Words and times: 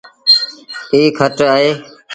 ايٚ 0.93 1.13
کٽ 1.17 1.37
اهي۔ 1.51 1.69